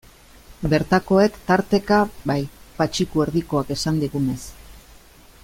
Bertakoek, 0.71 1.37
tarteka, 1.49 1.99
bai, 2.31 2.39
Patxiku 2.81 3.25
Erdikoak 3.27 3.71
esan 3.77 4.01
digunez. 4.07 4.41